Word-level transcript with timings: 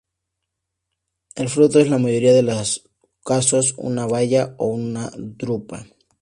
El 1.35 1.47
fruto 1.47 1.77
es 1.77 1.85
en 1.85 1.91
la 1.91 1.99
mayoría 1.99 2.33
de 2.33 2.41
los 2.41 2.89
casos 3.23 3.75
una 3.77 4.07
baya 4.07 4.55
o 4.57 4.65
una 4.65 5.11
drupa. 5.15 5.85